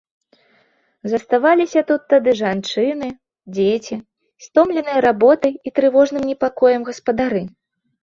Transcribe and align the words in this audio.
Заставаліся 1.11 1.83
тут 1.91 2.01
тады 2.15 2.33
жанчыны, 2.41 3.07
дзеці, 3.59 4.01
стомленыя 4.47 4.99
работай 5.09 5.53
і 5.67 5.77
трывожным 5.79 6.23
непакоем 6.35 6.81
гаспадары. 6.93 7.49